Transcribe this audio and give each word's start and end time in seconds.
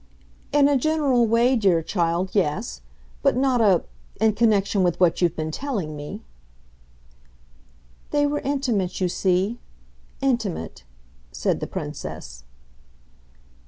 "In 0.51 0.67
a 0.67 0.77
general 0.77 1.27
way, 1.27 1.55
dear 1.55 1.83
child, 1.83 2.31
yes. 2.33 2.81
But 3.21 3.37
not 3.37 3.61
a 3.61 3.83
in 4.19 4.33
connexion 4.33 4.81
with 4.81 4.99
what 4.99 5.21
you've 5.21 5.35
been 5.35 5.51
telling 5.51 5.95
me." 5.95 6.23
"They 8.09 8.25
were 8.25 8.39
intimate, 8.39 8.99
you 8.99 9.07
see. 9.07 9.59
Intimate," 10.19 10.85
said 11.31 11.59
the 11.59 11.67
Princess. 11.67 12.45